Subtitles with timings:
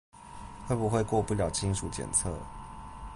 [0.65, 2.33] 會不會過不了金屬探測